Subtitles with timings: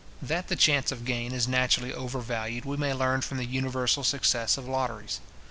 [0.19, 4.57] That the chance of gain is naturally overvalued, we may learn from the universal success
[4.57, 5.19] of lotteries.